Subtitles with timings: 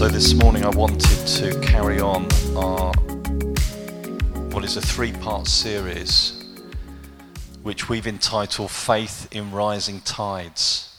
[0.00, 2.26] So this morning I wanted to carry on
[2.56, 2.90] our
[4.50, 6.42] what is a three-part series
[7.62, 10.96] which we've entitled Faith in Rising Tides.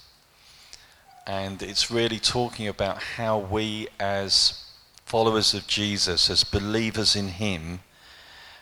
[1.26, 4.66] And it's really talking about how we as
[5.04, 7.80] followers of Jesus, as believers in him,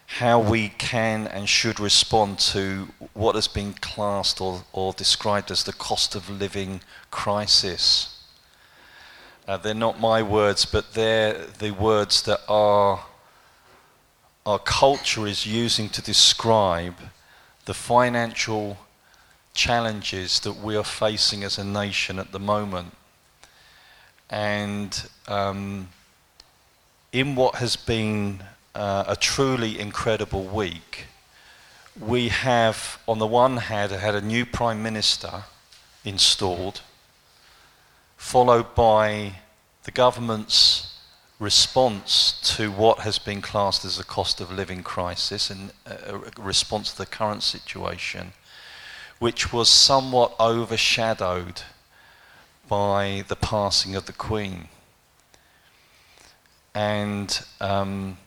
[0.05, 5.65] how we can and should respond to what has been classed or, or described as
[5.65, 6.79] the cost of living
[7.11, 8.18] crisis.
[9.49, 13.03] Uh, they're not my words, but they're the words that our,
[14.45, 16.93] our culture is using to describe
[17.65, 18.77] the financial
[19.55, 22.95] challenges that we are facing as a nation at the moment.
[24.29, 25.89] And um,
[27.11, 28.43] in what has been
[28.75, 31.07] uh, a truly incredible week,
[31.99, 35.45] we have, on the one hand, had a new Prime Minister
[36.05, 36.81] installed
[38.19, 39.33] followed by
[39.83, 40.97] the government's
[41.39, 46.91] response to what has been classed as a cost of living crisis and a response
[46.91, 48.33] to the current situation,
[49.19, 51.61] which was somewhat overshadowed
[52.67, 54.67] by the passing of the Queen.
[56.75, 58.17] And um,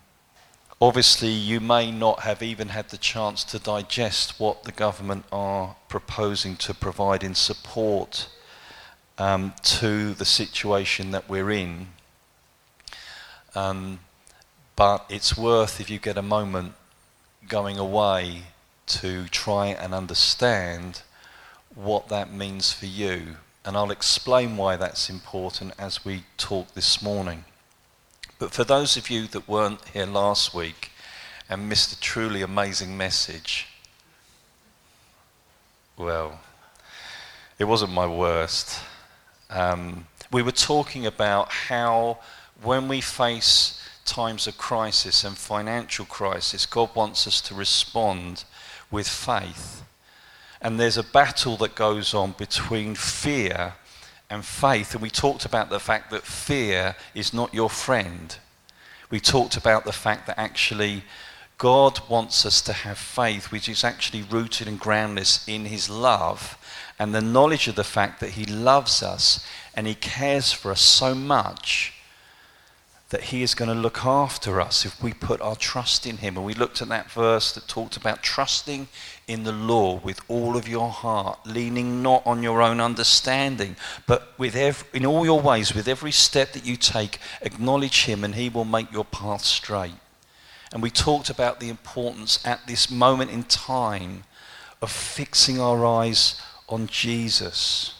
[0.81, 5.77] obviously, you may not have even had the chance to digest what the government are
[5.89, 8.29] proposing to provide in support
[9.23, 11.87] um, to the situation that we're in.
[13.55, 14.01] Um,
[14.75, 16.73] but it's worth, if you get a moment,
[17.47, 18.43] going away
[18.87, 21.03] to try and understand
[21.77, 23.37] what that means for you.
[23.65, 27.45] And I'll explain why that's important as we talk this morning.
[28.41, 30.91] But for those of you that weren't here last week
[31.49, 33.69] and missed a truly amazing message,
[35.97, 36.41] well,
[37.57, 38.81] it wasn't my worst.
[39.53, 42.19] Um, we were talking about how
[42.63, 48.45] when we face times of crisis and financial crisis, God wants us to respond
[48.91, 49.83] with faith.
[50.63, 53.75] And there's a battle that goes on between fear
[54.31, 54.95] and faith.
[54.95, 58.35] And we talked about the fact that fear is not your friend.
[59.11, 61.05] We talked about the fact that actually
[61.63, 66.59] God wants us to have faith, which is actually rooted and grounded in His love
[66.99, 70.81] and the knowledge of the fact that He loves us and He cares for us
[70.81, 71.93] so much
[73.11, 76.37] that He is going to look after us if we put our trust in Him.
[76.37, 78.89] And we looked at that verse that talked about trusting
[79.29, 83.77] in the Lord with all of your heart, leaning not on your own understanding,
[84.09, 88.25] but with every, in all your ways, with every step that you take, acknowledge Him
[88.25, 90.02] and He will make your path straight.
[90.73, 94.25] And we talked about the importance at this moment in time
[94.81, 97.95] of fixing our eyes on Jesus.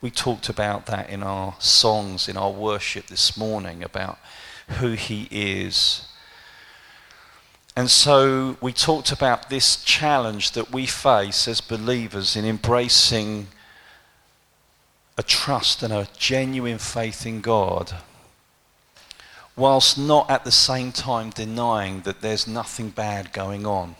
[0.00, 4.18] We talked about that in our songs, in our worship this morning, about
[4.78, 6.06] who He is.
[7.74, 13.48] And so we talked about this challenge that we face as believers in embracing
[15.18, 17.94] a trust and a genuine faith in God,
[19.56, 23.96] whilst not at the same time denying that there's nothing bad going on.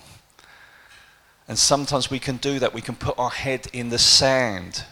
[1.49, 2.75] And sometimes we can do that.
[2.75, 4.85] We can put our head in the sand,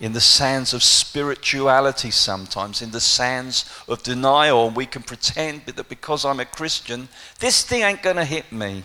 [0.00, 4.68] in the sands of spirituality, sometimes, in the sands of denial.
[4.68, 7.08] And we can pretend that because I'm a Christian,
[7.40, 8.84] this thing ain't going to hit me.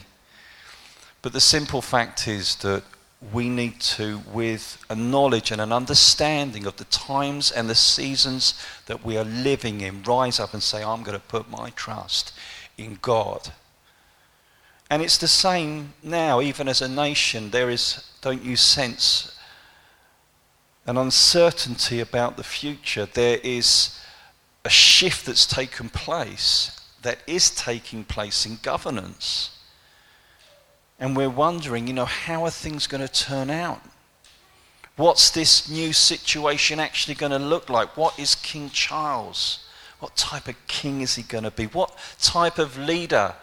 [1.22, 2.84] But the simple fact is that
[3.34, 8.60] we need to, with a knowledge and an understanding of the times and the seasons
[8.88, 12.34] that we are living in, rise up and say, I'm going to put my trust
[12.78, 13.52] in God.
[14.90, 17.52] And it's the same now, even as a nation.
[17.52, 19.38] There is, don't you sense,
[20.88, 23.06] an uncertainty about the future.
[23.06, 24.00] There is
[24.66, 29.52] a shift that's taken place, that is taking place in governance.
[31.02, 33.82] And we're wondering, you know, how are things going to turn out?
[34.98, 37.98] What's this new situation actually going to look like?
[37.98, 39.66] What is King Charles?
[40.00, 41.66] What type of king is he going to be?
[41.66, 43.34] What type of leader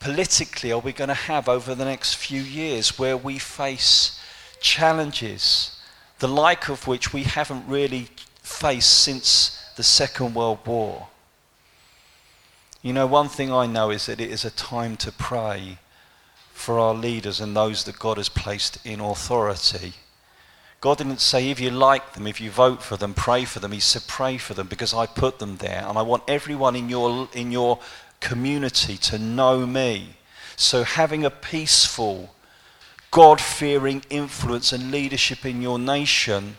[0.00, 4.20] politically are we going to have over the next few years where we face
[4.60, 5.80] challenges,
[6.18, 8.08] the like of which we haven't really
[8.42, 11.08] faced since the Second World War?
[12.82, 15.78] You know, one thing I know is that it is a time to pray
[16.56, 19.92] for our leaders and those that God has placed in authority.
[20.80, 23.72] God didn't say, if you like them, if you vote for them, pray for them.
[23.72, 25.84] He said, pray for them because I put them there.
[25.86, 27.78] And I want everyone in your, in your
[28.20, 30.16] community to know me.
[30.56, 32.34] So, having a peaceful,
[33.10, 36.56] God fearing influence and leadership in your nation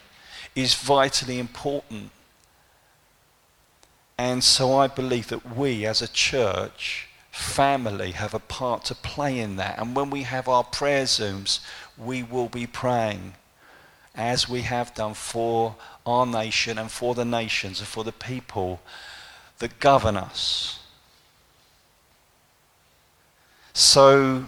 [0.55, 2.11] is vitally important.
[4.17, 7.07] And so I believe that we as a church,
[7.37, 9.77] family, have a part to play in that.
[9.77, 11.59] And when we have our prayer Zooms,
[11.97, 13.33] we will be praying
[14.15, 15.75] as we have done for
[16.05, 18.81] our nation and for the nations and for the people
[19.59, 20.79] that govern us.
[23.73, 24.45] So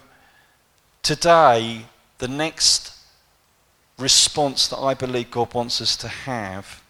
[1.04, 1.86] today,
[2.18, 2.98] the next
[4.00, 6.82] response that I believe God wants us to have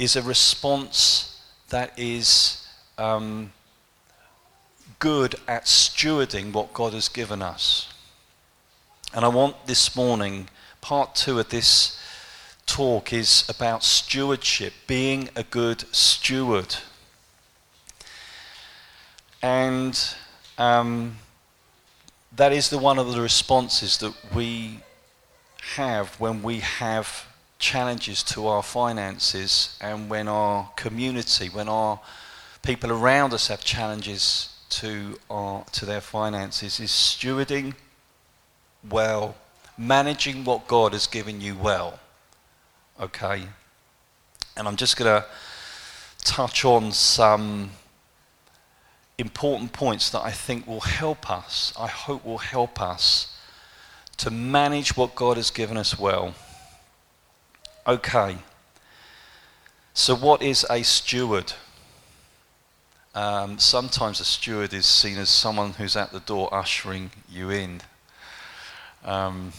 [0.00, 2.66] is a response that is
[2.98, 3.52] um,
[5.04, 7.92] good at stewarding what God has given us.
[9.12, 10.48] And I want this morning,
[10.80, 12.00] part two of this
[12.64, 16.76] talk is about stewardship, being a good steward.
[19.42, 19.94] And
[20.56, 21.18] um,
[22.34, 24.80] that is the one of the responses that we
[25.76, 27.26] have when we have
[27.58, 32.00] challenges to our finances and when our community, when our
[32.62, 34.48] people around us have challenges
[34.80, 37.74] to our to their finances is stewarding
[38.90, 39.34] well,
[39.78, 41.98] managing what God has given you well.
[43.00, 43.44] Okay?
[44.56, 45.26] And I'm just going to
[46.18, 47.70] touch on some
[49.18, 53.36] important points that I think will help us, I hope will help us
[54.18, 56.34] to manage what God has given us well.
[57.86, 58.36] Okay.
[59.92, 61.52] So, what is a steward?
[63.14, 67.80] Um, sometimes a steward is seen as someone who's at the door ushering you in.
[69.04, 69.52] Um,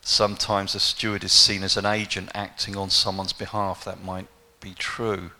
[0.00, 3.84] sometimes a steward is seen as an agent acting on someone's behalf.
[3.84, 4.28] That might
[4.60, 5.30] be true.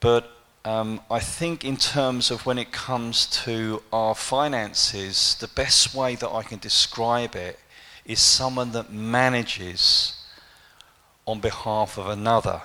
[0.00, 0.30] But
[0.64, 6.14] um, I think, in terms of when it comes to our finances, the best way
[6.14, 7.58] that I can describe it
[8.06, 10.16] is someone that manages
[11.26, 12.62] on behalf of another.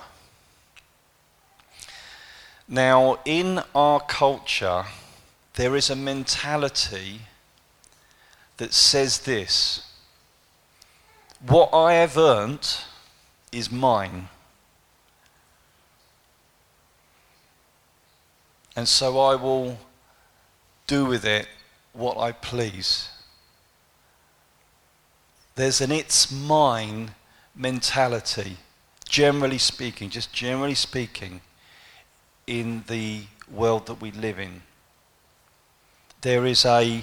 [2.72, 4.84] Now, in our culture,
[5.54, 7.22] there is a mentality
[8.58, 9.82] that says this
[11.44, 12.76] What I have earned
[13.50, 14.28] is mine.
[18.76, 19.76] And so I will
[20.86, 21.48] do with it
[21.92, 23.08] what I please.
[25.56, 27.16] There's an it's mine
[27.52, 28.58] mentality,
[29.08, 31.40] generally speaking, just generally speaking,
[32.46, 34.62] in the world that we live in.
[36.20, 37.02] There is a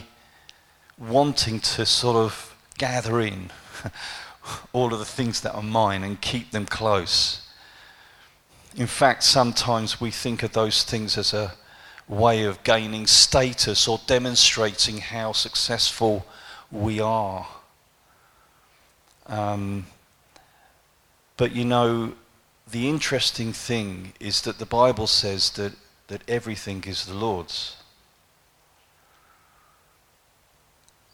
[0.98, 3.52] wanting to sort of gather in
[4.74, 7.48] all of the things that are mine and keep them close.
[8.76, 11.54] In fact, sometimes we think of those things as a
[12.08, 16.26] way of gaining status or demonstrating how successful
[16.72, 17.48] we are.
[19.26, 19.88] Um,
[21.36, 22.14] but you know,
[22.70, 25.74] the interesting thing is that the Bible says that,
[26.08, 27.78] that everything is the Lord's.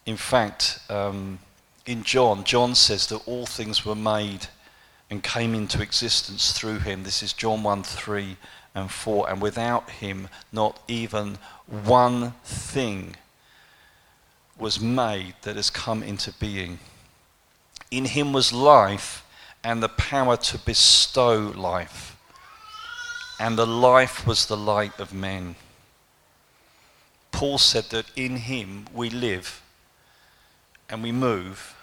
[0.05, 1.39] In fact, um,
[1.85, 4.47] in John, John says that all things were made
[5.09, 7.03] and came into existence through him.
[7.03, 8.37] This is John 1 3
[8.73, 9.29] and 4.
[9.29, 13.15] And without him, not even one thing
[14.57, 16.79] was made that has come into being.
[17.91, 19.22] In him was life
[19.63, 22.17] and the power to bestow life.
[23.39, 25.55] And the life was the light of men.
[27.31, 29.61] Paul said that in him we live
[30.89, 31.75] and we move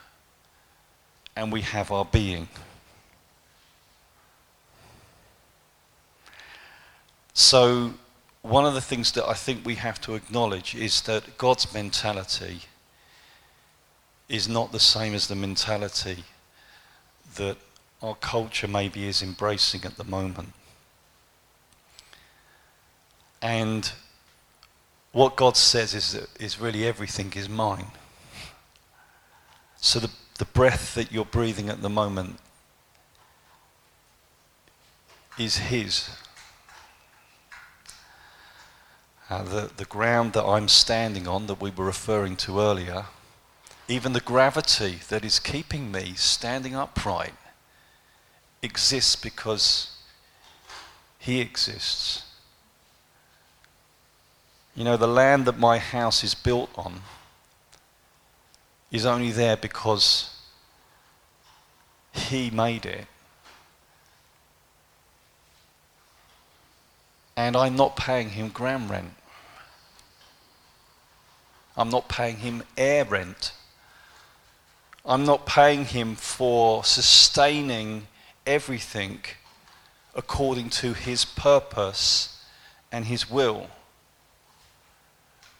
[1.35, 2.49] and we have our being.
[7.33, 7.95] So,
[8.43, 12.61] one of the things that I think we have to acknowledge is that God's mentality
[14.29, 16.25] is not the same as the mentality
[17.37, 17.57] that
[18.03, 20.53] our culture maybe is embracing at the moment.
[23.43, 23.91] And
[25.13, 27.87] what God says is that is really everything is mine.
[29.77, 32.39] So the, the breath that you're breathing at the moment
[35.39, 36.11] is His.
[39.29, 43.07] Uh, the, the ground that I'm standing on, that we were referring to earlier,
[43.89, 47.35] even the gravity that is keeping me standing upright
[48.63, 49.91] exists because
[51.19, 52.25] He exists.
[54.75, 57.03] You know, the land that my house is built on
[58.91, 60.37] is only there because
[62.13, 63.07] He made it.
[67.37, 69.15] And I'm not paying Him ground rent.
[71.77, 73.53] I'm not paying Him air rent.
[75.05, 78.07] I'm not paying Him for sustaining
[78.51, 79.21] everything
[80.13, 82.45] according to his purpose
[82.91, 83.69] and his will.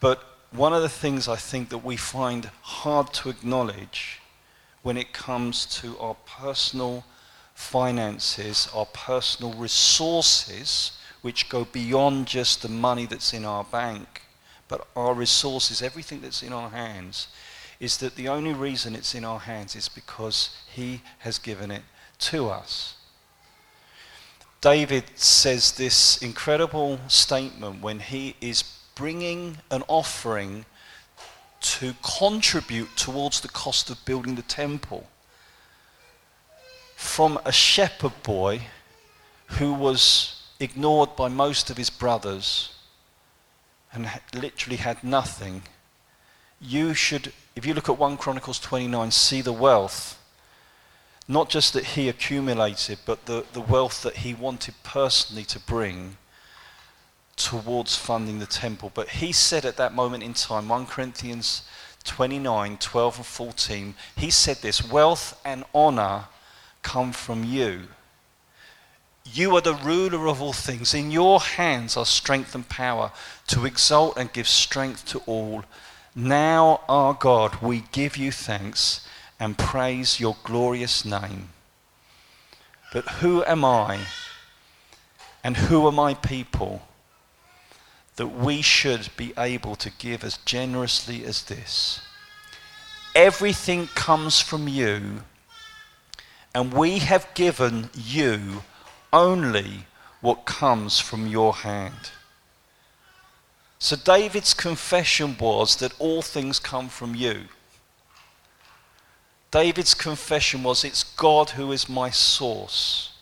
[0.01, 4.21] But one of the things I think that we find hard to acknowledge
[4.83, 7.05] when it comes to our personal
[7.55, 14.23] finances, our personal resources, which go beyond just the money that's in our bank,
[14.67, 17.29] but our resources, everything that's in our hands,
[17.79, 21.83] is that the only reason it's in our hands is because He has given it
[22.21, 22.97] to us.
[24.61, 28.63] David says this incredible statement when he is
[28.95, 30.67] bringing an offering
[31.61, 35.07] to contribute towards the cost of building the temple
[36.95, 38.61] from a shepherd boy
[39.59, 42.75] who was ignored by most of his brothers
[43.93, 45.63] and literally had nothing.
[46.61, 50.20] You should, if you look at 1 Chronicles 29, see the wealth.
[51.31, 56.17] Not just that he accumulated, but the, the wealth that he wanted personally to bring
[57.37, 58.91] towards funding the temple.
[58.93, 61.63] But he said at that moment in time, 1 Corinthians
[62.03, 66.25] 29 12 and 14, he said this wealth and honor
[66.83, 67.83] come from you.
[69.25, 70.95] You are the ruler of all things.
[70.95, 73.13] In your hands are strength and power
[73.47, 75.63] to exalt and give strength to all.
[76.13, 79.07] Now, our God, we give you thanks
[79.41, 81.49] and praise your glorious name.
[82.93, 84.01] But who am I
[85.43, 86.83] and who are my people
[88.17, 92.03] that we should be able to give as generously as this?
[93.15, 95.23] Everything comes from you,
[96.55, 98.63] and we have given you
[99.13, 99.87] only
[100.21, 102.11] what comes from your hand.
[103.79, 107.45] So David's confession was that all things come from you.
[109.51, 113.13] David's confession was, It's God who is my source.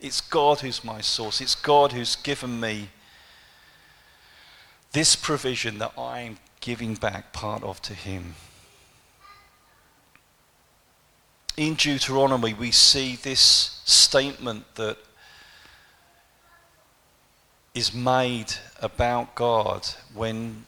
[0.00, 1.40] It's God who's my source.
[1.40, 2.90] It's God who's given me
[4.92, 8.34] this provision that I'm giving back part of to Him.
[11.58, 14.96] in Deuteronomy, we see this statement that
[17.74, 19.84] is made about God
[20.14, 20.64] when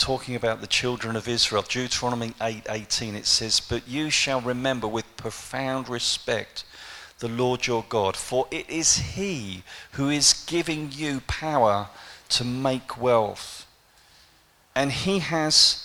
[0.00, 1.62] talking about the children of Israel.
[1.62, 6.64] Deuteronomy 8:18 it says, "But you shall remember with profound respect
[7.18, 11.90] the Lord your God, for it is he who is giving you power
[12.30, 13.66] to make wealth,
[14.74, 15.84] and he has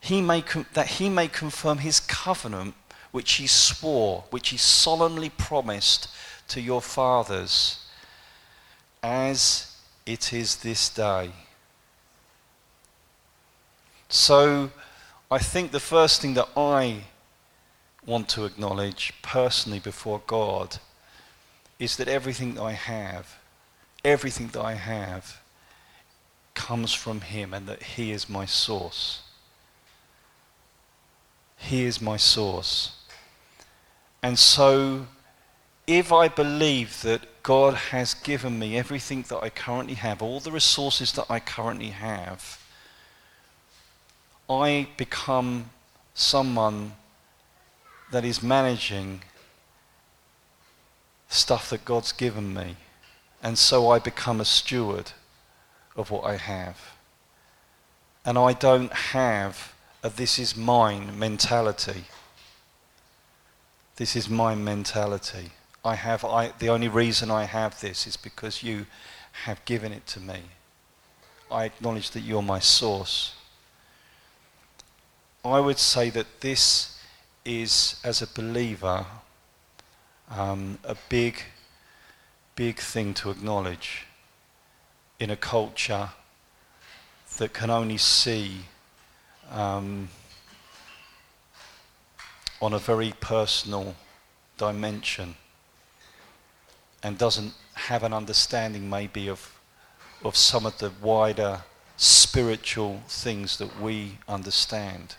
[0.00, 2.74] he may that he may confirm his covenant
[3.12, 6.08] which he swore, which he solemnly promised
[6.48, 7.78] to your fathers,
[9.02, 11.30] as it is this day.
[14.08, 14.70] So,
[15.30, 17.04] I think the first thing that I
[18.06, 20.78] want to acknowledge personally before God
[21.78, 23.38] is that everything that I have,
[24.04, 25.40] everything that I have,
[26.54, 29.22] comes from Him and that He is my source.
[31.56, 32.92] He is my source.
[34.22, 35.06] And so,
[35.86, 40.52] if I believe that God has given me everything that I currently have, all the
[40.52, 42.60] resources that I currently have,
[44.48, 45.70] I become
[46.14, 46.92] someone
[48.12, 49.22] that is managing
[51.28, 52.76] stuff that God's given me.
[53.42, 55.12] And so I become a steward
[55.96, 56.78] of what I have.
[58.24, 62.04] And I don't have a this is mine mentality.
[63.96, 65.50] This is my mentality.
[65.84, 68.86] I have, I, the only reason I have this is because you
[69.44, 70.40] have given it to me.
[71.50, 73.34] I acknowledge that you're my source.
[75.52, 76.98] I would say that this
[77.44, 79.06] is, as a believer,
[80.30, 81.40] um, a big,
[82.56, 84.06] big thing to acknowledge
[85.20, 86.10] in a culture
[87.38, 88.62] that can only see
[89.52, 90.08] um,
[92.60, 93.94] on a very personal
[94.58, 95.36] dimension
[97.02, 99.58] and doesn't have an understanding maybe of,
[100.24, 101.62] of some of the wider
[101.96, 105.14] spiritual things that we understand.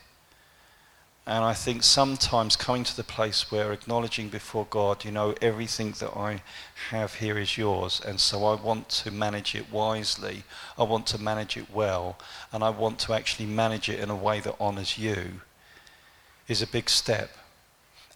[1.27, 5.91] And I think sometimes coming to the place where acknowledging before God, you know, everything
[6.00, 6.41] that I
[6.89, 8.01] have here is yours.
[8.05, 10.46] And so I want to manage it wisely.
[10.77, 12.17] I want to manage it well.
[12.53, 15.41] And I want to actually manage it in a way that honors you
[16.48, 17.31] is a big step.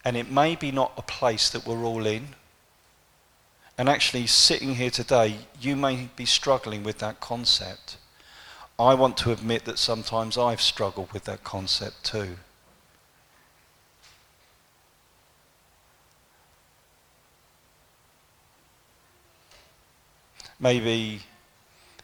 [0.06, 2.28] And it may be not a place that we're all in.
[3.76, 7.98] And actually, sitting here today, you may be struggling with that concept.
[8.78, 12.36] I want to admit that sometimes I've struggled with that concept too.
[20.62, 21.22] Maybe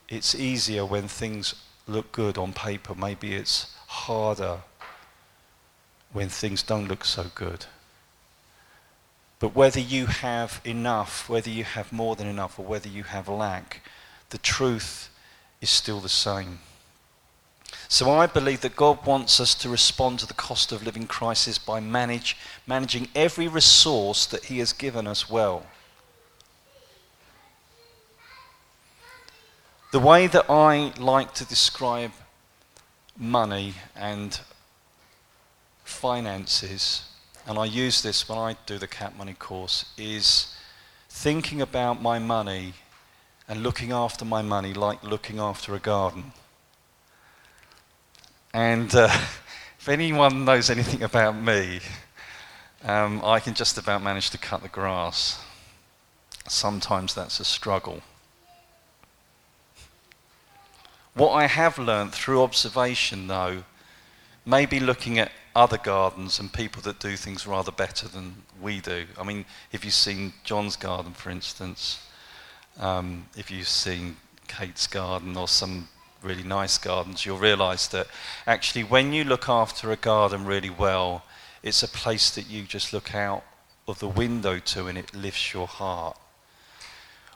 [0.08, 1.54] it's easier when things
[1.86, 2.92] look good on paper.
[2.92, 4.58] Maybe it's harder
[6.12, 7.66] when things don't look so good.
[9.38, 13.28] But whether you have enough, whether you have more than enough, or whether you have
[13.28, 13.82] lack,
[14.30, 15.08] the truth
[15.60, 16.58] is still the same.
[17.86, 21.58] So I believe that God wants us to respond to the cost of living crisis
[21.58, 22.36] by manage,
[22.66, 25.64] managing every resource that He has given us well.
[29.90, 32.12] The way that I like to describe
[33.16, 34.38] money and
[35.82, 37.04] finances,
[37.46, 40.54] and I use this when I do the CAP Money course, is
[41.08, 42.74] thinking about my money
[43.48, 46.32] and looking after my money like looking after a garden.
[48.52, 49.08] And uh,
[49.78, 51.80] if anyone knows anything about me,
[52.84, 55.40] um, I can just about manage to cut the grass.
[56.46, 58.02] Sometimes that's a struggle.
[61.18, 63.64] What I have learned through observation, though,
[64.46, 69.04] maybe looking at other gardens and people that do things rather better than we do.
[69.20, 72.06] I mean, if you've seen John's garden, for instance,
[72.78, 75.88] um, if you've seen Kate's garden or some
[76.22, 78.06] really nice gardens, you'll realize that
[78.46, 81.24] actually, when you look after a garden really well,
[81.64, 83.42] it's a place that you just look out
[83.88, 86.16] of the window to and it lifts your heart.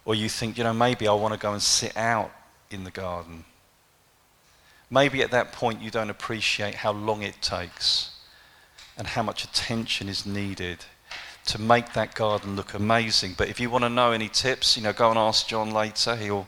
[0.05, 2.31] Or you think, you know, maybe I want to go and sit out
[2.71, 3.45] in the garden
[4.93, 8.11] maybe at that point you don't appreciate how long it takes
[8.97, 10.85] and how much attention is needed
[11.47, 13.35] to make that garden look amazing.
[13.37, 16.15] But if you want to know any tips, you know, go and ask John later.
[16.15, 16.47] He'll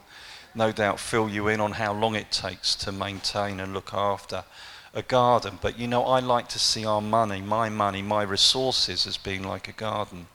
[0.55, 4.45] no doubt fill you in on how long it takes to maintain and look after
[4.93, 5.59] a garden.
[5.61, 9.43] But you know, I like to see our money, my money, my resources as being
[9.43, 10.27] like a garden.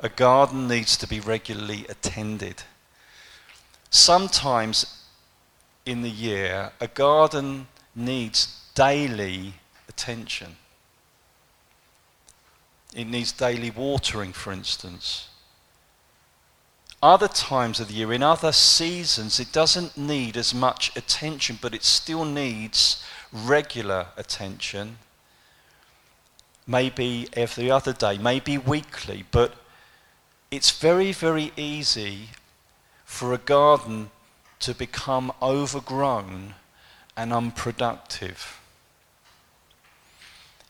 [0.00, 2.62] A garden needs to be regularly attended.
[3.90, 4.95] Sometimes
[5.86, 9.54] in the year, a garden needs daily
[9.88, 10.56] attention.
[12.94, 15.28] It needs daily watering, for instance.
[17.02, 21.74] Other times of the year, in other seasons, it doesn't need as much attention, but
[21.74, 24.98] it still needs regular attention.
[26.66, 29.54] Maybe every other day, maybe weekly, but
[30.50, 32.30] it's very, very easy
[33.04, 34.10] for a garden
[34.60, 36.54] to become overgrown
[37.16, 38.60] and unproductive.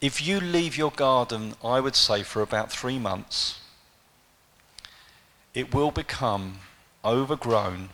[0.01, 3.61] If you leave your garden, I would say, for about three months,
[5.55, 6.59] it will become
[7.05, 7.89] overgrown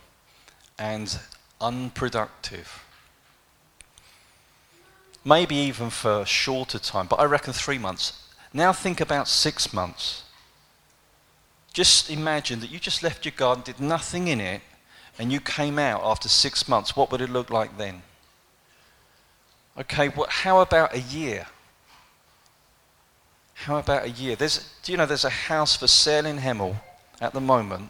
[0.77, 1.17] and
[1.61, 2.83] unproductive.
[5.23, 8.21] Maybe even for a shorter time, but I reckon three months.
[8.51, 10.23] Now think about six months.
[11.71, 14.61] Just imagine that you just left your garden, did nothing in it,
[15.17, 18.01] and you came out after six months, what would it look like then?
[19.77, 21.47] Okay, well, how about a year?
[23.53, 24.35] How about a year?
[24.35, 26.75] There's, do you know there's a house for sale in Hemel
[27.21, 27.89] at the moment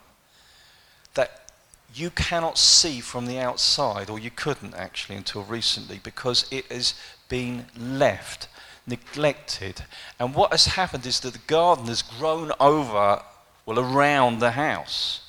[1.14, 1.52] that
[1.94, 6.94] you cannot see from the outside, or you couldn't actually until recently, because it has
[7.30, 8.48] been left,
[8.86, 9.84] neglected.
[10.20, 13.22] And what has happened is that the garden has grown over,
[13.66, 15.22] well, around the house.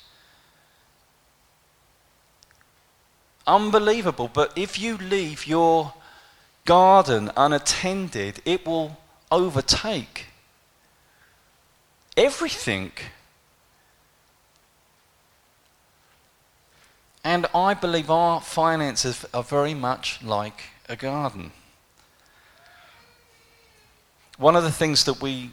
[3.47, 4.29] Unbelievable.
[4.31, 5.93] But if you leave your
[6.65, 8.97] garden unattended, it will
[9.31, 10.27] overtake
[12.17, 12.91] everything.
[17.23, 21.51] And I believe our finances are very much like a garden.
[24.37, 25.51] One of the things that we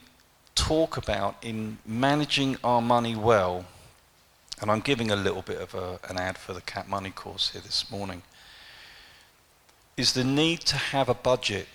[0.54, 3.64] talk about in managing our money well
[4.62, 7.50] and I'm giving a little bit of a, an ad for the CAP Money course
[7.50, 8.22] here this morning,
[9.96, 11.66] is the need to have a budget.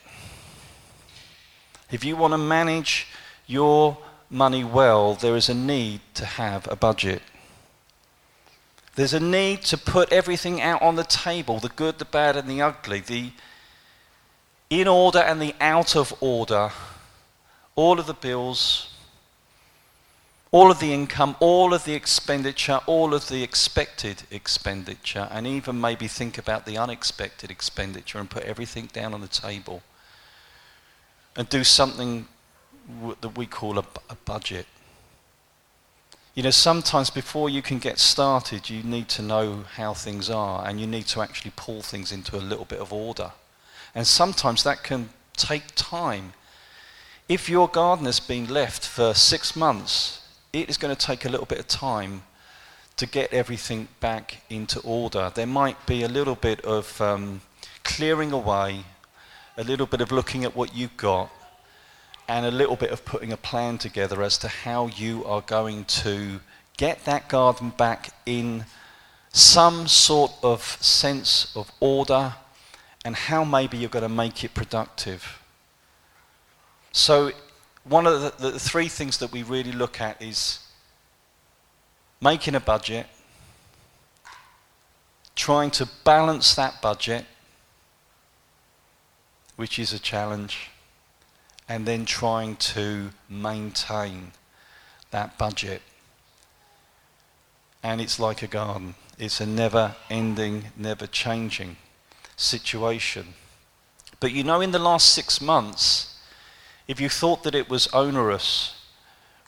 [1.91, 3.07] If you want to manage
[3.45, 3.97] your
[4.29, 7.21] money well, there is a need to have a budget.
[8.95, 12.49] There's a need to put everything out on the table the good, the bad, and
[12.49, 13.31] the ugly, the
[14.69, 16.71] in order and the out of order,
[17.75, 18.96] all of the bills,
[20.51, 25.79] all of the income, all of the expenditure, all of the expected expenditure, and even
[25.79, 29.81] maybe think about the unexpected expenditure and put everything down on the table
[31.35, 32.27] and do something
[33.21, 34.65] that we call a, a budget.
[36.33, 40.67] You know, sometimes before you can get started, you need to know how things are
[40.67, 43.31] and you need to actually pull things into a little bit of order.
[43.93, 46.33] And sometimes that can take time.
[47.27, 50.21] If your garden has been left for six months,
[50.61, 52.23] it is going to take a little bit of time
[52.95, 55.31] to get everything back into order.
[55.33, 57.41] There might be a little bit of um,
[57.83, 58.85] clearing away,
[59.55, 61.29] a little bit of looking at what you've got,
[62.27, 65.85] and a little bit of putting a plan together as to how you are going
[65.85, 66.39] to
[66.75, 68.65] get that garden back in
[69.31, 72.33] some sort of sense of order
[73.05, 75.39] and how maybe you're going to make it productive.
[76.91, 77.31] So,
[77.89, 80.59] one of the, the, three things that we really look at is
[82.21, 83.07] making a budget,
[85.35, 87.25] trying to balance that budget,
[89.55, 90.69] which is a challenge,
[91.69, 94.31] and then trying to maintain
[95.11, 95.81] that budget.
[97.83, 101.77] And it's like a garden, it's a never ending, never changing
[102.35, 103.33] situation.
[104.19, 106.06] But you know, in the last six months,
[106.87, 108.75] if you thought that it was onerous,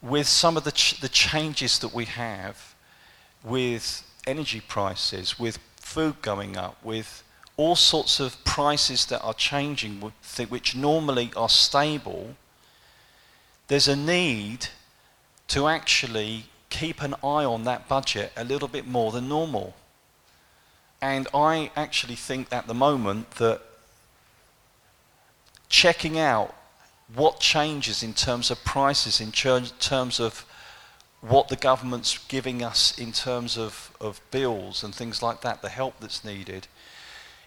[0.01, 2.75] with some of the, ch- the changes that we have,
[3.43, 7.23] with energy prices, with food going up, with
[7.57, 10.01] all sorts of prices that are changing,
[10.49, 12.35] which normally are stable,
[13.67, 14.67] there's a need
[15.47, 19.75] to actually keep an eye on that budget a little bit more than normal.
[21.01, 23.61] And I actually think at the moment that
[25.69, 26.55] checking out
[27.15, 30.45] what changes in terms of prices, in terms of
[31.21, 35.69] what the government's giving us in terms of, of bills and things like that, the
[35.69, 36.67] help that's needed.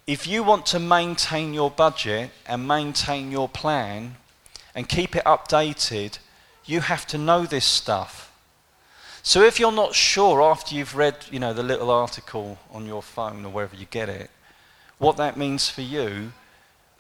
[0.07, 4.16] If you want to maintain your budget and maintain your plan
[4.75, 6.18] and keep it updated,
[6.64, 8.33] you have to know this stuff.
[9.22, 13.03] So if you're not sure after you've read, you know, the little article on your
[13.03, 14.31] phone or wherever you get it,
[14.98, 16.33] what that means for you,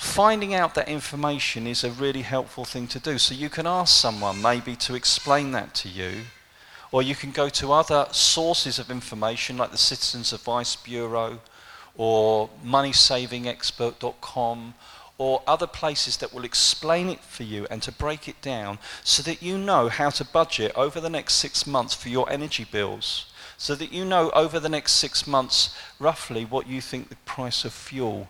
[0.02, 3.18] finding out that information is a really helpful thing to do.
[3.18, 6.22] So you can ask someone maybe to explain that to you,
[6.90, 11.38] or you can go to other sources of information like the Citizens Advice Bureau
[11.96, 14.74] or moneysavingexpert.com
[15.18, 19.22] or other places that will explain it for you and to break it down so
[19.22, 23.26] that you know how to budget over the next six months for your energy bills.
[23.56, 27.64] So that you know over the next six months roughly what you think the price
[27.64, 28.26] of fuel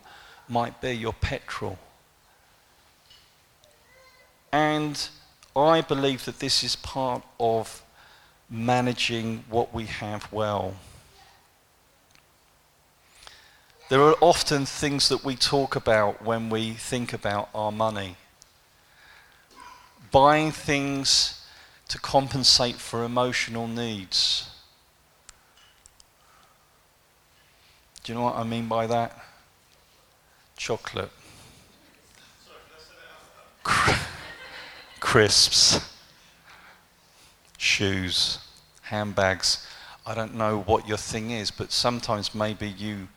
[0.48, 1.78] might be, your petrol.
[4.52, 5.08] And
[5.56, 7.82] I believe that this is part of
[8.50, 10.74] managing what we have well.
[13.88, 18.16] There are often things that we talk about when we think about our money.
[20.10, 21.44] Buying things
[21.88, 24.48] to compensate for emotional needs.
[28.02, 29.16] Do you know what I mean by that?
[30.62, 31.10] Chocolate.
[35.00, 35.80] Crisps.
[37.58, 38.38] Shoes.
[38.82, 39.66] Handbags.
[40.06, 43.08] I don't know what your thing is, but sometimes maybe you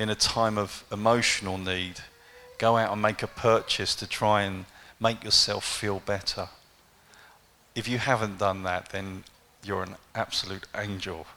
[0.00, 2.00] in a time of emotional need,
[2.58, 4.64] go out and make a purchase to try and
[4.98, 6.48] make yourself feel better.
[7.76, 9.22] If you haven't done that, then
[9.62, 11.28] you're an absolute angel.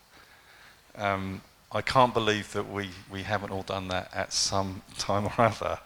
[0.96, 1.42] Um,
[1.74, 5.80] I can't believe that we, we haven't all done that at some time or other.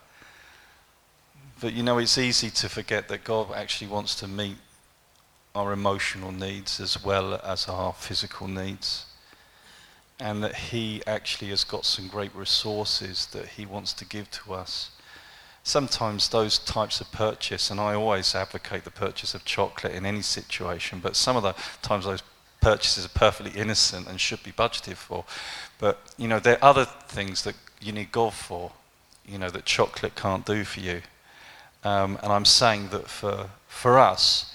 [1.62, 4.58] But you know, it's easy to forget that God actually wants to meet
[5.54, 9.06] our emotional needs as well as our physical needs
[10.20, 14.54] and that He actually has got some great resources that He wants to give to
[14.54, 14.92] us.
[15.64, 20.22] Sometimes those types of purchase, and I always advocate the purchase of chocolate in any
[20.22, 22.24] situation, but some of the times those
[22.66, 25.24] purchases are perfectly innocent and should be budgeted for.
[25.78, 28.72] But, you know, there are other things that you need God for,
[29.24, 31.04] you know, that chocolate can't do for you.
[31.84, 34.52] Um, and I'm saying that for, for us,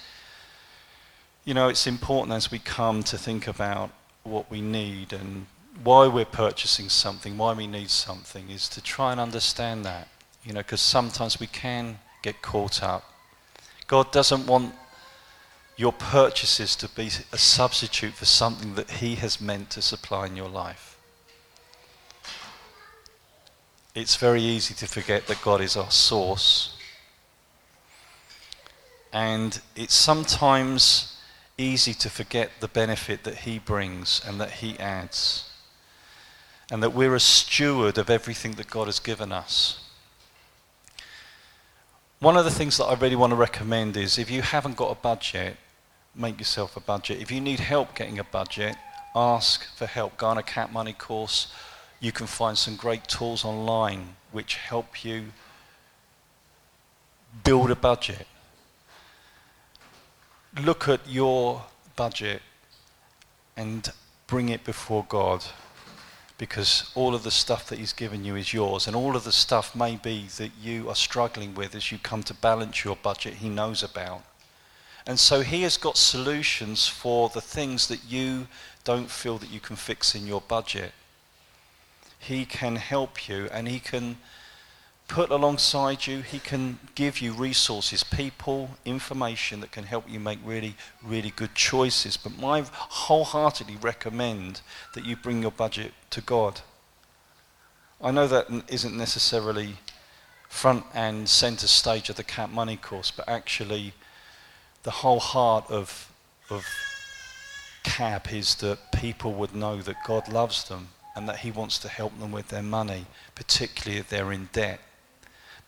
[1.44, 3.90] you know, it's important as we come to think about
[4.24, 5.46] what we need and
[5.84, 10.08] why we're purchasing something, why we need something, is to try and understand that.
[10.42, 13.04] You know, because sometimes we can get caught up.
[13.86, 14.74] God doesn't want
[15.80, 20.36] your purchases to be a substitute for something that He has meant to supply in
[20.36, 20.98] your life.
[23.94, 26.76] It's very easy to forget that God is our source.
[29.10, 31.16] And it's sometimes
[31.56, 35.48] easy to forget the benefit that He brings and that He adds.
[36.70, 39.82] And that we're a steward of everything that God has given us.
[42.18, 44.92] One of the things that I really want to recommend is if you haven't got
[44.92, 45.56] a budget,
[46.14, 47.20] make yourself a budget.
[47.20, 48.76] If you need help getting a budget,
[49.14, 50.16] ask for help.
[50.16, 51.52] Go on a CAP Money course.
[52.00, 55.26] You can find some great tools online which help you
[57.44, 58.26] build a budget
[60.58, 61.64] look at your
[61.96, 62.42] budget
[63.56, 63.90] and
[64.26, 65.44] bring it before God
[66.38, 69.32] because all of the stuff that He's given you is yours, and all of the
[69.32, 73.50] stuff maybe that you are struggling with as you come to balance your budget, He
[73.50, 74.22] knows about.
[75.06, 78.46] And so He has got solutions for the things that you
[78.84, 80.92] don't feel that you can fix in your budget.
[82.18, 84.18] He can help you and He can
[85.08, 90.38] put alongside you, He can give you resources, people, information that can help you make
[90.44, 92.16] really, really good choices.
[92.16, 94.60] But I wholeheartedly recommend
[94.94, 96.60] that you bring your budget to God.
[98.00, 99.76] I know that isn't necessarily
[100.48, 103.94] front and center stage of the CAP Money course, but actually,
[104.82, 106.10] the whole heart of,
[106.48, 106.64] of
[107.82, 111.88] CAP is that people would know that God loves them and that He wants to
[111.88, 114.80] help them with their money, particularly if they're in debt.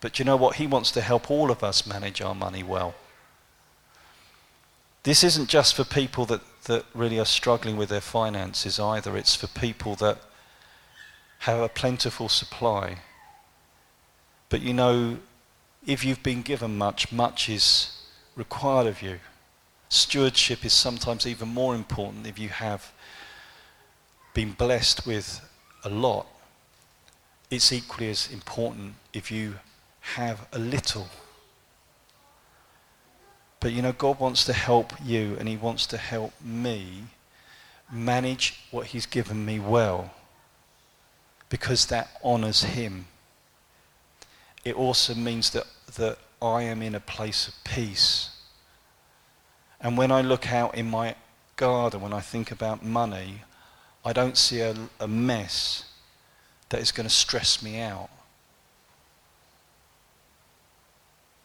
[0.01, 0.57] But you know what?
[0.57, 2.94] He wants to help all of us manage our money well.
[5.05, 9.16] This isn't just for people that, that really are struggling with their finances either.
[9.16, 10.18] It's for people that
[11.40, 12.98] have a plentiful supply.
[14.48, 15.18] But you know,
[15.87, 18.02] if you've been given much, much is
[18.37, 19.18] required of you.
[19.88, 22.92] Stewardship is sometimes even more important if you have
[24.35, 25.40] been blessed with
[25.85, 26.27] a lot.
[27.51, 29.57] It's equally as important if you
[30.01, 31.09] have a little.
[33.61, 37.05] But you know, God wants to help you and He wants to help me
[37.92, 40.12] manage what He's given me well
[41.49, 43.07] because that honors Him.
[44.64, 45.66] It also means that,
[45.97, 48.31] that I am in a place of peace.
[49.81, 51.14] And when I look out in my
[51.57, 53.42] garden, when I think about money,
[54.05, 55.85] I don't see a, a mess
[56.70, 58.11] that is going to stress me out.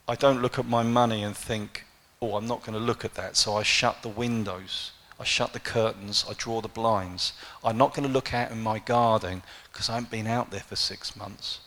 [0.08, 1.86] I don't look at my money and think,
[2.22, 3.36] oh, I'm not going to look at that.
[3.36, 7.34] So I shut the windows, I shut the curtains, I draw the blinds.
[7.64, 10.62] I'm not going to look out in my garden because I haven't been out there
[10.62, 11.60] for six months.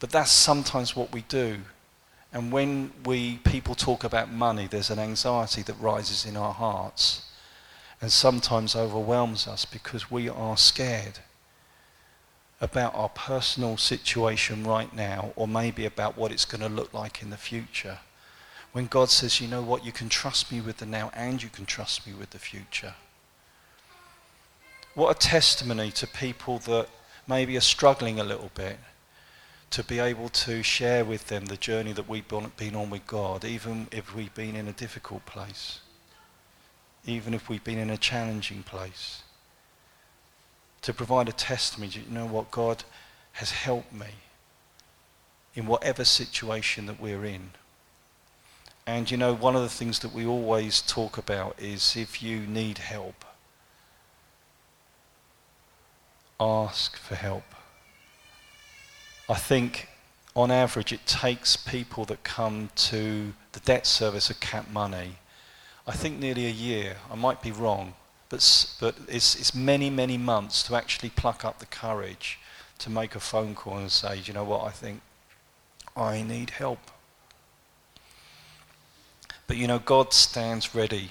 [0.00, 1.60] But that's sometimes what we do.
[2.34, 7.30] And when we people talk about money, there's an anxiety that rises in our hearts
[8.00, 11.20] and sometimes overwhelms us because we are scared
[12.60, 17.22] about our personal situation right now, or maybe about what it's going to look like
[17.22, 17.98] in the future.
[18.72, 21.48] When God says, you know what, you can trust me with the now and you
[21.48, 22.94] can trust me with the future.
[24.94, 26.88] What a testimony to people that
[27.28, 28.78] maybe are struggling a little bit
[29.74, 33.44] to be able to share with them the journey that we've been on with God,
[33.44, 35.80] even if we've been in a difficult place,
[37.04, 39.24] even if we've been in a challenging place
[40.82, 41.90] to provide a testimony.
[41.92, 42.52] You know what?
[42.52, 42.84] God
[43.32, 44.14] has helped me
[45.56, 47.50] in whatever situation that we're in.
[48.86, 52.46] And you know, one of the things that we always talk about is if you
[52.46, 53.24] need help,
[56.38, 57.42] ask for help.
[59.28, 59.88] I think
[60.36, 65.16] on average it takes people that come to the debt service of CAP Money,
[65.86, 67.94] I think nearly a year, I might be wrong,
[68.28, 72.38] but, but it's, it's many, many months to actually pluck up the courage
[72.80, 75.00] to make a phone call and say, you know what, I think
[75.96, 76.80] I need help.
[79.46, 81.10] But you know, God stands ready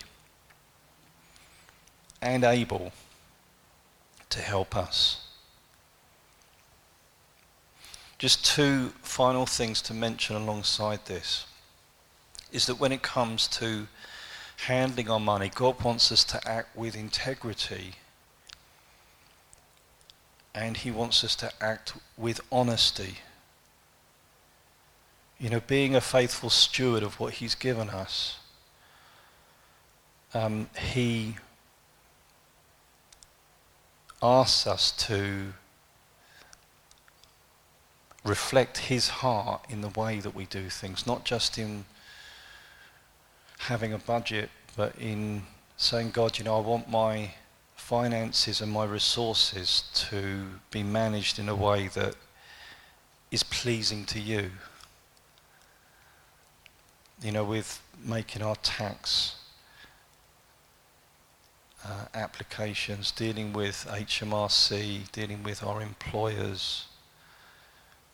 [2.21, 2.91] and able
[4.29, 5.22] to help us.
[8.23, 11.45] Just two final things to mention alongside this
[12.53, 13.89] is that when it comes to
[14.65, 17.95] handling our money, God wants us to act with integrity.
[20.55, 23.15] And He wants us to act with honesty.
[25.37, 28.37] You know, being a faithful steward of what He's given us.
[30.33, 31.35] Um, he
[34.21, 35.55] asks us to
[38.23, 41.85] reflect His heart in the way that we do things, not just in
[43.59, 45.43] having a budget, but in
[45.77, 47.31] saying, God, you know, I want my
[47.75, 52.15] finances and my resources to be managed in a way that
[53.31, 54.51] is pleasing to you.
[57.21, 59.35] You know, with making our tax
[61.85, 66.85] uh, applications, dealing with HMRC, dealing with our employers.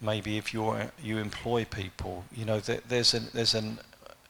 [0.01, 3.79] Maybe if you you employ people, you know, there, there's an there's an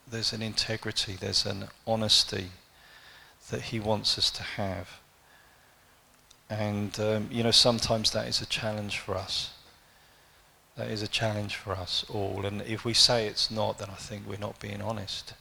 [0.09, 2.51] there's an integrity, there's an honesty
[3.49, 4.99] that he wants us to have.
[6.49, 9.51] And, um, you know, sometimes that is a challenge for us.
[10.75, 12.45] That is a challenge for us all.
[12.45, 15.33] And if we say it's not, then I think we're not being honest.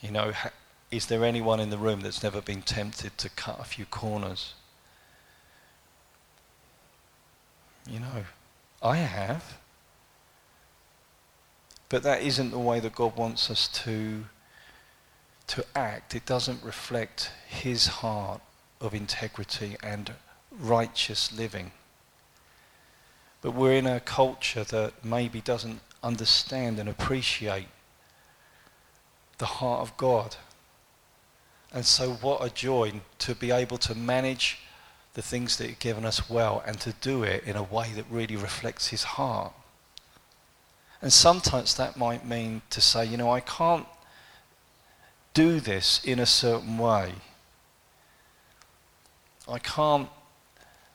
[0.00, 0.52] You know, ha-
[0.90, 4.54] is there anyone in the room that's never been tempted to cut a few corners?
[7.88, 8.24] You know,
[8.82, 9.58] I have.
[11.88, 14.24] But that isn't the way that God wants us to,
[15.48, 16.14] to act.
[16.14, 18.40] It doesn't reflect his heart
[18.80, 20.12] of integrity and
[20.50, 21.70] righteous living.
[23.40, 27.68] But we're in a culture that maybe doesn't understand and appreciate
[29.38, 30.36] the heart of God.
[31.72, 34.58] And so, what a joy to be able to manage
[35.16, 38.04] the things that He's given us well and to do it in a way that
[38.10, 39.54] really reflects His heart.
[41.00, 43.86] And sometimes that might mean to say, you know, I can't
[45.32, 47.14] do this in a certain way.
[49.48, 50.10] I can't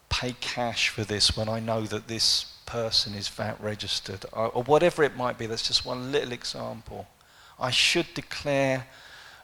[0.10, 4.62] pay cash for this when I know that this person is VAT registered, or, or
[4.64, 5.48] whatever it might be.
[5.48, 7.08] That's just one little example.
[7.60, 8.86] I should declare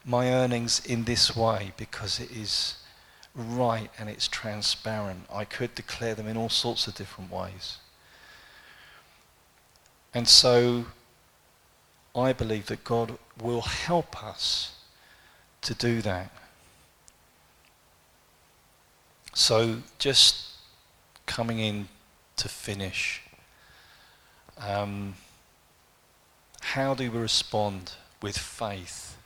[0.05, 2.75] my earnings in this way because it is
[3.37, 5.25] right and it's transparent.
[5.31, 7.77] I could declare them in all sorts of different ways.
[10.13, 10.85] And so
[12.15, 14.75] I believe that God will help us
[15.61, 16.31] to do that.
[19.35, 20.53] So just
[21.27, 21.87] coming in
[22.37, 23.21] to finish,
[24.57, 25.13] um,
[26.61, 29.17] how do we respond with faith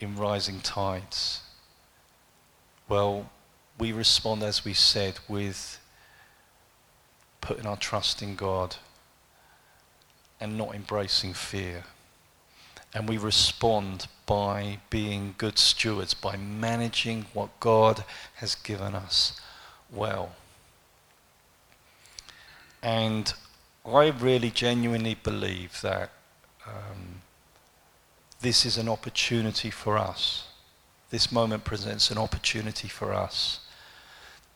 [0.00, 1.42] in rising tides?
[2.92, 3.30] Well,
[3.78, 5.80] we respond, as we said, with
[7.40, 8.76] putting our trust in God
[10.38, 11.84] and not embracing fear.
[12.92, 19.40] And we respond by being good stewards, by managing what God has given us
[19.90, 20.32] well.
[22.82, 23.32] And
[23.86, 26.10] I really genuinely believe that
[26.66, 27.22] um,
[28.42, 30.48] this is an opportunity for us.
[31.12, 33.60] This moment presents an opportunity for us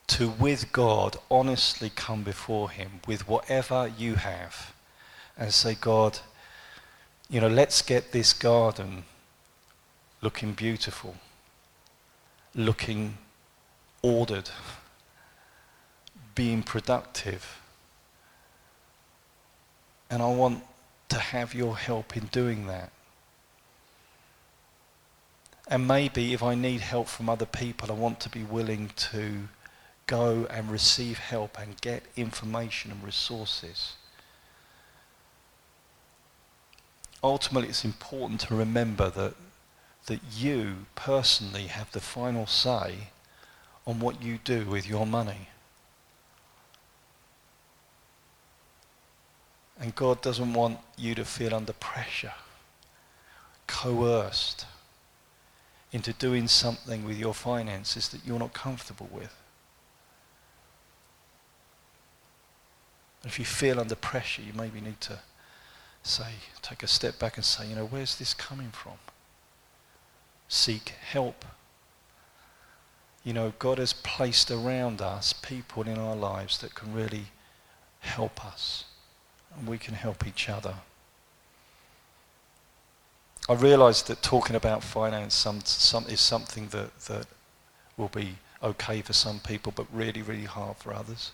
[0.06, 4.72] to, with God, honestly come before Him with whatever you have
[5.36, 6.20] and say, God,
[7.28, 9.04] you know, let's get this garden
[10.22, 11.16] looking beautiful,
[12.54, 13.18] looking
[14.00, 14.48] ordered,
[16.34, 17.60] being productive.
[20.08, 20.64] And I want
[21.10, 22.92] to have your help in doing that.
[25.68, 29.48] And maybe if I need help from other people, I want to be willing to
[30.07, 33.94] go and receive help and get information and resources.
[37.22, 39.35] Ultimately, it's important to remember that,
[40.07, 43.09] that you personally have the final say
[43.85, 45.48] on what you do with your money.
[49.81, 52.35] And God doesn't want you to feel under pressure,
[53.66, 54.66] coerced
[55.96, 59.35] into doing something with your finances that you're not comfortable with.
[63.24, 65.18] if you feel under pressure, you maybe need to
[66.02, 68.92] say, take a step back and say, you know, where's this coming from?
[70.48, 71.44] Seek help.
[73.24, 77.26] You know, God has placed around us people in our lives that can really
[77.98, 78.85] help us
[79.59, 80.74] and we can help each other.
[83.48, 87.26] I realise that talking about finance some, some, is something that, that
[87.96, 91.30] will be okay for some people, but really, really hard for others.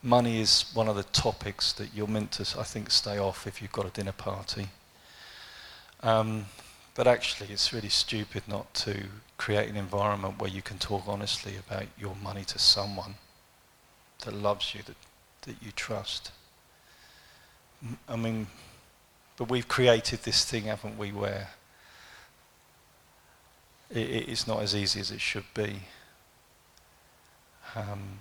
[0.00, 3.60] Money is one of the topics that you're meant to, I think, stay off if
[3.60, 4.68] you've got a dinner party.
[6.04, 6.46] Um,
[6.94, 9.04] but actually, it's really stupid not to
[9.38, 13.14] create an environment where you can talk honestly about your money to someone
[14.24, 14.96] that loves you, that,
[15.42, 16.30] that you trust.
[18.08, 18.46] I mean,
[19.42, 21.48] but we've created this thing, haven't we, where
[23.90, 25.80] it, it's not as easy as it should be.
[27.74, 28.20] Um,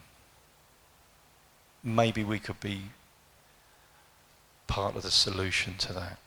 [1.84, 2.86] maybe we could be
[4.66, 6.18] part of the solution to that.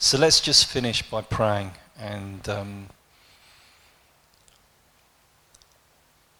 [0.00, 1.70] So let's just finish by praying.
[1.96, 2.86] And um,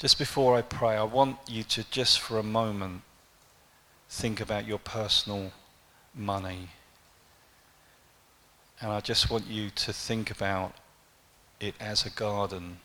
[0.00, 3.02] just before I pray, I want you to just for a moment
[4.08, 5.52] think about your personal
[6.14, 6.68] money.
[8.80, 10.74] And I just want you to think about
[11.60, 12.78] it as a garden.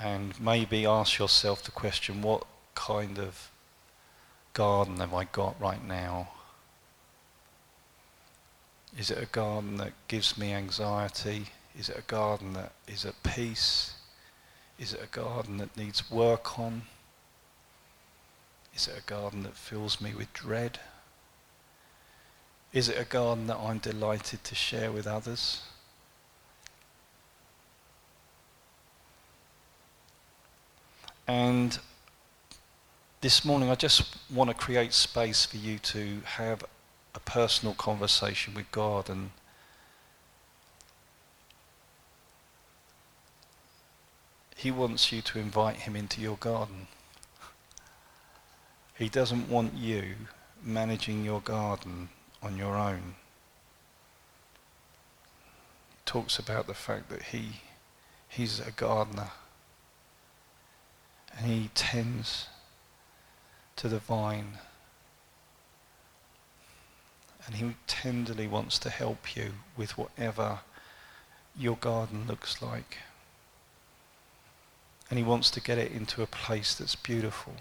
[0.00, 2.44] And maybe ask yourself the question what
[2.74, 3.50] kind of
[4.52, 6.28] garden have I got right now?
[8.98, 11.46] Is it a garden that gives me anxiety?
[11.78, 13.94] Is it a garden that is at peace?
[14.78, 16.82] Is it a garden that needs work on?
[18.74, 20.80] Is it a garden that fills me with dread?
[22.74, 25.62] Is it a garden that I'm delighted to share with others?
[31.28, 31.78] And
[33.20, 36.64] this morning, I just want to create space for you to have
[37.14, 39.30] a personal conversation with God and
[44.56, 46.88] He wants you to invite Him into your garden.
[48.98, 50.16] He doesn't want you
[50.60, 52.08] managing your garden
[52.44, 53.14] on your own.
[55.90, 57.60] He talks about the fact that he,
[58.28, 59.30] he's a gardener
[61.36, 62.48] and he tends
[63.76, 64.58] to the vine
[67.46, 70.60] and he tenderly wants to help you with whatever
[71.56, 72.98] your garden looks like.
[75.10, 77.54] And he wants to get it into a place that's beautiful.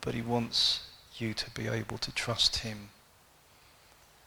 [0.00, 0.80] But he wants
[1.20, 2.90] you to be able to trust him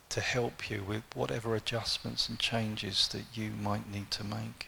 [0.09, 4.67] to help you with whatever adjustments and changes that you might need to make.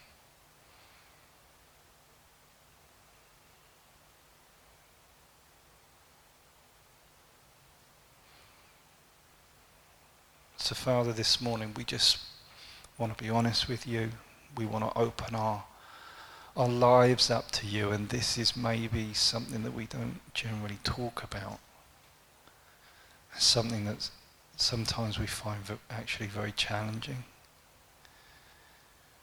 [10.58, 12.20] So, Father, this morning we just
[12.98, 14.10] want to be honest with you.
[14.56, 15.64] We want to open our
[16.58, 21.24] our lives up to you, and this is maybe something that we don't generally talk
[21.24, 21.60] about.
[23.38, 24.10] Something that
[24.58, 25.60] sometimes we find
[25.90, 27.24] actually very challenging.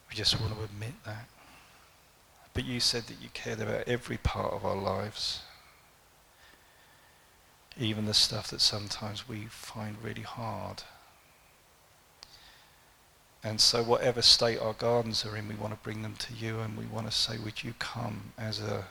[0.08, 1.28] We just want to admit that.
[2.54, 5.42] But you said that you cared about every part of our lives,
[7.78, 10.82] even the stuff that sometimes we find really hard.
[13.44, 16.60] And so, whatever state our gardens are in, we want to bring them to you
[16.60, 18.86] and we want to say, Would you come as a,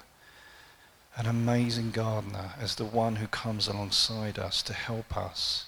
[1.16, 5.66] an amazing gardener, as the one who comes alongside us to help us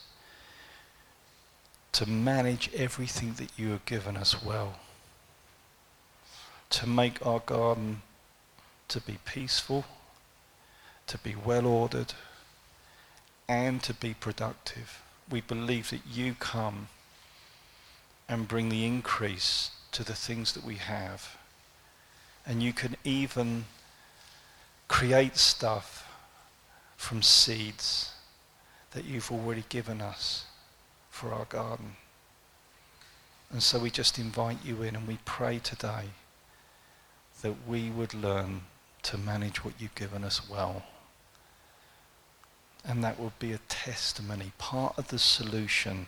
[1.93, 4.75] to manage everything that you have given us well,
[6.69, 8.01] to make our garden
[8.87, 9.85] to be peaceful,
[11.07, 12.13] to be well ordered,
[13.47, 15.01] and to be productive.
[15.31, 16.89] We believe that you come
[18.29, 21.37] and bring the increase to the things that we have.
[22.45, 23.65] And you can even
[24.87, 26.09] create stuff
[26.95, 28.13] from seeds
[28.91, 30.45] that you've already given us
[31.09, 31.95] for our garden.
[33.51, 36.05] And so we just invite you in and we pray today
[37.41, 38.61] that we would learn
[39.03, 40.83] to manage what you've given us well.
[42.83, 46.07] And that would be a testimony, part of the solution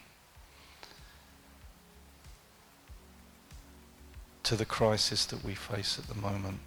[4.43, 6.59] to the crisis that we face at the moment.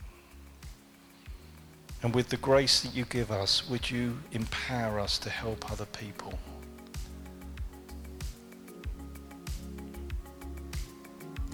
[2.02, 5.86] And with the grace that you give us, would you empower us to help other
[5.86, 6.36] people?